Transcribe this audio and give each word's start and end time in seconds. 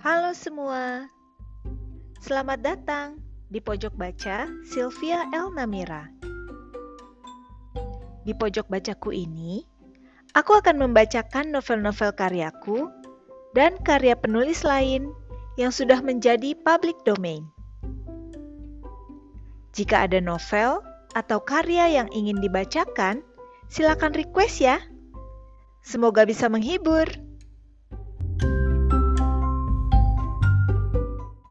Halo 0.00 0.32
semua, 0.32 1.12
selamat 2.24 2.64
datang 2.64 3.20
di 3.52 3.60
pojok 3.60 3.92
baca 4.00 4.48
Sylvia 4.64 5.28
El 5.28 5.52
Namira. 5.52 6.08
Di 8.24 8.32
pojok 8.32 8.64
bacaku 8.72 9.12
ini, 9.12 9.60
aku 10.32 10.56
akan 10.56 10.80
membacakan 10.80 11.52
novel-novel 11.52 12.16
karyaku 12.16 12.88
dan 13.52 13.76
karya 13.84 14.16
penulis 14.16 14.64
lain 14.64 15.12
yang 15.60 15.68
sudah 15.68 16.00
menjadi 16.00 16.56
public 16.64 16.96
domain. 17.04 17.44
Jika 19.76 20.08
ada 20.08 20.16
novel 20.16 20.80
atau 21.12 21.44
karya 21.44 22.00
yang 22.00 22.08
ingin 22.16 22.40
dibacakan, 22.40 23.20
silakan 23.68 24.16
request 24.16 24.64
ya. 24.64 24.80
Semoga 25.84 26.24
bisa 26.24 26.48
menghibur. 26.48 27.04